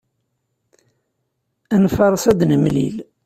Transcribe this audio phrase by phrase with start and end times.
[1.73, 2.97] Ad nfaṛes ad nemlil.